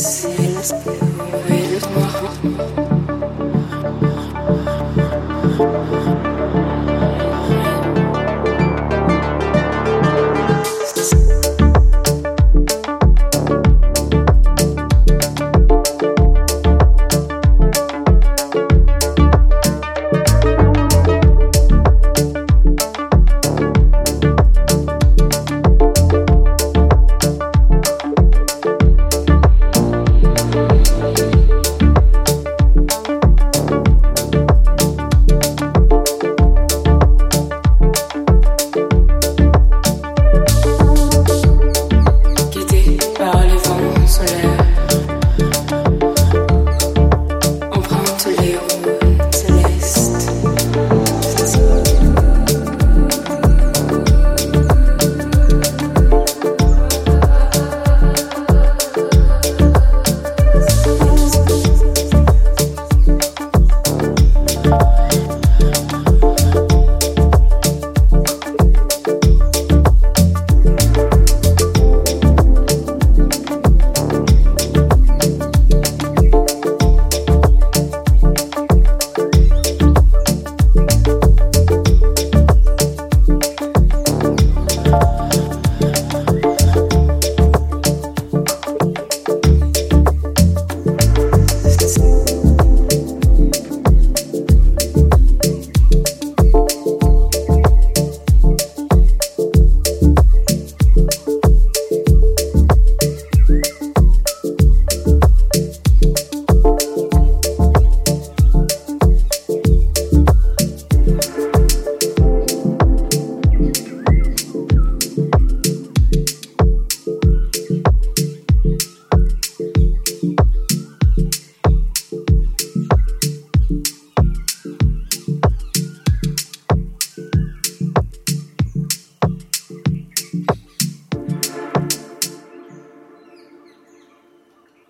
[0.00, 0.39] Jones.